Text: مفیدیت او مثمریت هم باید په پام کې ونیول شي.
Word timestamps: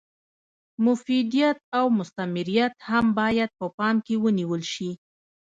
مفیدیت 0.85 1.57
او 1.77 1.85
مثمریت 1.99 2.75
هم 2.89 3.05
باید 3.19 3.49
په 3.59 3.65
پام 3.77 3.95
کې 4.05 4.15
ونیول 4.23 4.63
شي. 4.73 4.91